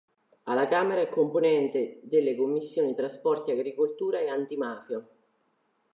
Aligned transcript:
Alla 0.45 0.65
Camera 0.67 0.99
è 1.01 1.09
componente 1.09 1.99
delle 2.01 2.35
Commissioni 2.35 2.95
Trasporti, 2.95 3.51
Agricoltura 3.51 4.17
e 4.19 4.29
Antimafia. 4.29 5.07